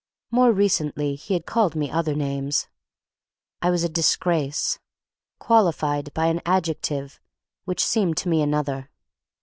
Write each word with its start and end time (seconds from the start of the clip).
More 0.31 0.51
recently 0.51 1.13
he 1.13 1.35
had 1.35 1.45
called 1.45 1.75
me 1.75 1.91
other 1.91 2.15
names. 2.15 2.67
I 3.61 3.69
was 3.69 3.83
a 3.83 3.87
disgrace, 3.87 4.79
qualified 5.37 6.11
by 6.15 6.25
an 6.25 6.41
adjective 6.43 7.19
which 7.65 7.85
seemed 7.85 8.17
to 8.17 8.27
me 8.29 8.41
another. 8.41 8.89